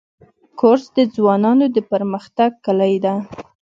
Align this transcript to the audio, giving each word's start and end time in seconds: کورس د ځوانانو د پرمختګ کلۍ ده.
کورس 0.59 0.85
د 0.97 0.99
ځوانانو 1.15 1.65
د 1.75 1.77
پرمختګ 1.91 2.49
کلۍ 2.65 2.95
ده. 3.05 3.13